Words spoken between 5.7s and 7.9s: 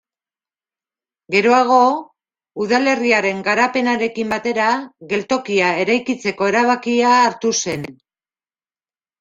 eraikitzeko erabakia hartu zen.